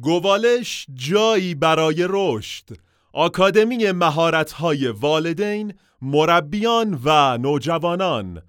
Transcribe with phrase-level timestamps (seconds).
[0.00, 2.64] گوالش جایی برای رشد.
[3.12, 8.42] آکادمی مهارت‌های والدین، مربیان و نوجوانان.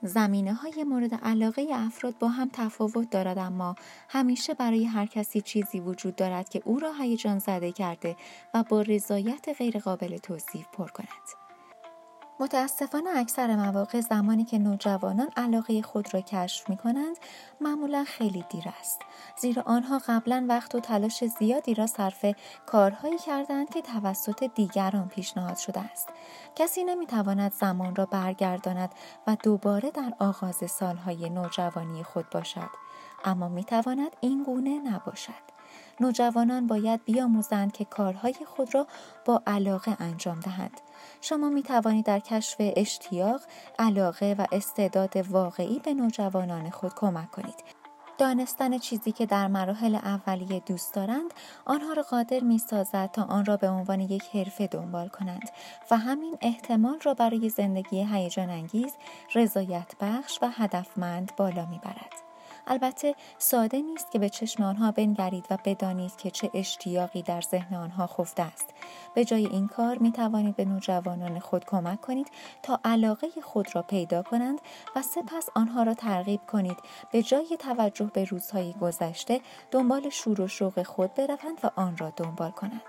[0.02, 3.75] زمینه های مورد علاقه افراد با هم تفاوت دارد اما
[4.09, 8.16] همیشه برای هر کسی چیزی وجود دارد که او را هیجان زده کرده
[8.53, 11.48] و با رضایت غیرقابل توصیف پر کند.
[12.41, 17.17] متاسفانه اکثر مواقع زمانی که نوجوانان علاقه خود را کشف می کنند
[17.61, 19.02] معمولا خیلی دیر است.
[19.38, 22.25] زیرا آنها قبلا وقت و تلاش زیادی را صرف
[22.66, 26.09] کارهایی کردند که توسط دیگران پیشنهاد شده است.
[26.55, 28.91] کسی نمی تواند زمان را برگرداند
[29.27, 32.69] و دوباره در آغاز سالهای نوجوانی خود باشد.
[33.25, 35.59] اما می تواند این گونه نباشد.
[36.02, 38.88] نوجوانان باید بیاموزند که کارهای خود را
[39.25, 40.81] با علاقه انجام دهند.
[41.22, 43.42] شما می توانید در کشف اشتیاق،
[43.80, 47.80] علاقه و استعداد واقعی به نوجوانان خود کمک کنید.
[48.17, 51.33] دانستن چیزی که در مراحل اولیه دوست دارند
[51.66, 55.50] آنها را قادر می سازد تا آن را به عنوان یک حرفه دنبال کنند
[55.92, 58.94] و همین احتمال را برای زندگی هیجان انگیز،
[59.36, 62.28] رضایت بخش و هدفمند بالا می برد.
[62.70, 67.76] البته ساده نیست که به چشم آنها بنگرید و بدانید که چه اشتیاقی در ذهن
[67.76, 68.70] آنها خفته است.
[69.16, 72.31] به جای این کار می توانید به نوجوانان خود کمک کنید
[72.64, 74.61] تا علاقه خود را پیدا کنند
[74.95, 76.78] و سپس آنها را ترغیب کنید.
[77.11, 82.09] به جای توجه به روزهای گذشته دنبال شور و شوق خود بروند و آن را
[82.09, 82.81] دنبال کنند.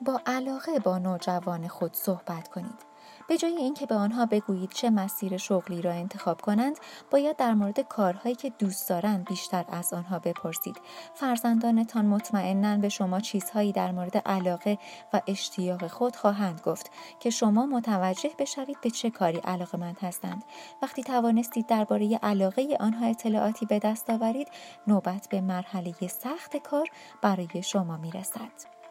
[0.00, 2.91] با علاقه با نوجوان خود صحبت کنید.
[3.32, 6.76] به جای اینکه به آنها بگویید چه مسیر شغلی را انتخاب کنند
[7.10, 10.76] باید در مورد کارهایی که دوست دارند بیشتر از آنها بپرسید.
[11.14, 14.78] فرزندانتان مطمئنا به شما چیزهایی در مورد علاقه
[15.12, 20.44] و اشتیاق خود خواهند گفت که شما متوجه بشوید به چه کاری علاقمند هستند.
[20.82, 24.48] وقتی توانستید درباره علاقه آنها اطلاعاتی به دست آورید
[24.86, 26.88] نوبت به مرحله سخت کار
[27.22, 28.81] برای شما می‌رسد.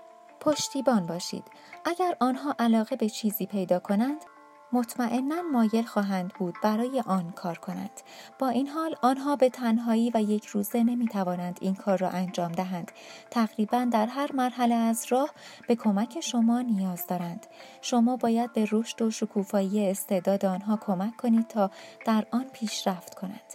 [0.42, 1.44] پشتیبان باشید.
[1.86, 4.26] اگر آنها علاقه به چیزی پیدا کنند
[4.74, 8.02] مطمئنا مایل خواهند بود برای آن کار کنند.
[8.40, 12.52] با این حال آنها به تنهایی و یک روزه نمی توانند این کار را انجام
[12.52, 12.92] دهند.
[13.32, 15.30] تقریبا در هر مرحله از راه
[15.68, 17.48] به کمک شما نیاز دارند.
[17.82, 21.72] شما باید به رشد و شکوفایی استعداد آنها کمک کنید تا
[22.06, 23.54] در آن پیشرفت کنند.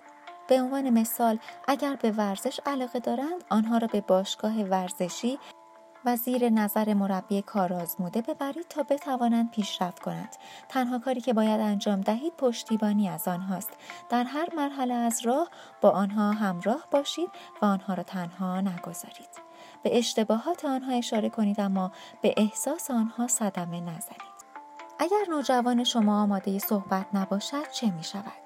[0.48, 1.38] به عنوان مثال
[1.68, 5.38] اگر به ورزش علاقه دارند آنها را به باشگاه ورزشی
[6.06, 10.36] و زیر نظر مربی کارآزموده ببرید تا بتوانند پیشرفت کنند.
[10.68, 13.70] تنها کاری که باید انجام دهید پشتیبانی از آنهاست.
[14.08, 15.48] در هر مرحله از راه
[15.80, 17.30] با آنها همراه باشید
[17.62, 19.30] و آنها را تنها نگذارید.
[19.82, 24.36] به اشتباهات آنها اشاره کنید اما به احساس آنها صدمه نزنید.
[24.98, 28.45] اگر نوجوان شما آماده صحبت نباشد چه می شود؟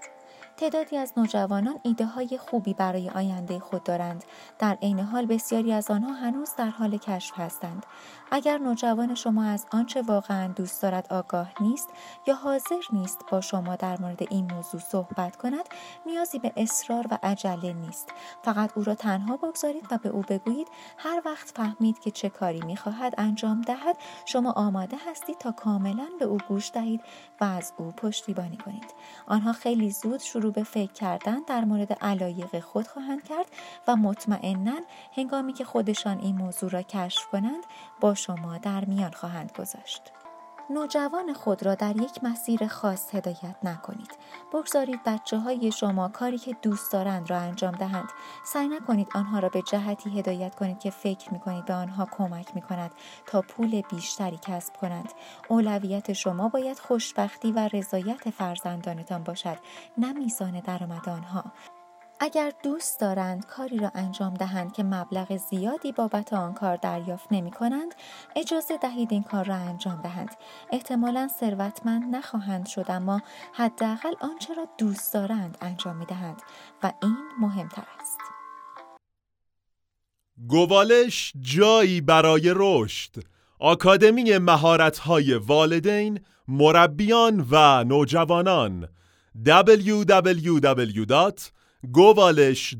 [0.60, 4.24] تعدادی از نوجوانان ایده های خوبی برای آینده خود دارند.
[4.58, 7.86] در عین حال بسیاری از آنها هنوز در حال کشف هستند.
[8.30, 11.88] اگر نوجوان شما از آنچه واقعا دوست دارد آگاه نیست
[12.26, 15.64] یا حاضر نیست با شما در مورد این موضوع صحبت کند
[16.06, 18.08] نیازی به اصرار و عجله نیست.
[18.42, 20.68] فقط او را تنها بگذارید و به او بگویید
[20.98, 26.24] هر وقت فهمید که چه کاری می‌خواهد انجام دهد شما آماده هستید تا کاملا به
[26.24, 27.00] او گوش دهید
[27.40, 28.94] و از او پشتیبانی کنید.
[29.26, 33.46] آنها خیلی زود شروع به فکر کردن در مورد علایق خود خواهند کرد
[33.88, 34.80] و مطمئنا
[35.16, 37.64] هنگامی که خودشان این موضوع را کشف کنند
[38.00, 40.12] با شما در میان خواهند گذاشت.
[40.70, 44.10] نوجوان خود را در یک مسیر خاص هدایت نکنید.
[44.52, 48.08] بگذارید بچه های شما کاری که دوست دارند را انجام دهند.
[48.44, 52.54] سعی نکنید آنها را به جهتی هدایت کنید که فکر می کنید به آنها کمک
[52.54, 52.90] می کند
[53.26, 55.12] تا پول بیشتری کسب کنند.
[55.48, 59.58] اولویت شما باید خوشبختی و رضایت فرزندانتان باشد
[59.98, 61.44] نه میزان درآمد آنها.
[62.22, 67.50] اگر دوست دارند کاری را انجام دهند که مبلغ زیادی بابت آن کار دریافت نمی
[67.50, 67.94] کنند
[68.36, 70.30] اجازه دهید این کار را انجام دهند.
[70.72, 73.22] احتمالا ثروتمند نخواهند شد اما
[73.54, 76.42] حداقل آنچه را دوست دارند انجام می دهند
[76.82, 78.18] و این مهمتر است.
[80.48, 83.14] گوالش جایی برای رشد.
[83.58, 88.88] آکادمی مهارت‌های والدین، مربیان و نوجوانان.
[89.46, 91.59] www.
[91.82, 92.74] govalish.ir